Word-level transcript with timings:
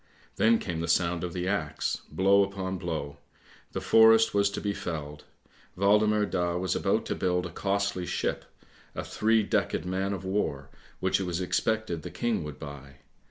Then 0.37 0.57
came 0.57 0.79
the 0.81 0.87
sound 0.87 1.23
of 1.23 1.31
the 1.31 1.47
axe, 1.47 2.01
blow 2.11 2.41
upon 2.43 2.79
blow; 2.79 3.17
the 3.71 3.79
forest 3.79 4.33
was 4.33 4.49
to 4.49 4.59
be 4.59 4.73
felled. 4.73 5.25
Waldemar 5.77 6.25
Daa 6.25 6.57
was 6.57 6.75
about 6.75 7.05
to 7.05 7.13
build 7.13 7.45
a 7.45 7.51
costly 7.51 8.07
ship, 8.07 8.45
a 8.95 9.03
three 9.03 9.43
decked 9.43 9.85
man 9.85 10.11
of 10.13 10.25
war, 10.25 10.71
which 11.01 11.19
it 11.19 11.25
was 11.25 11.39
expected 11.39 12.01
the 12.01 12.09
King 12.09 12.43
would 12.43 12.57
buy. 12.57 12.95